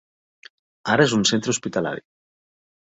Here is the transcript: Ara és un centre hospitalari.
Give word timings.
Ara 0.95 1.07
és 1.11 1.15
un 1.19 1.29
centre 1.33 1.55
hospitalari. 1.57 2.07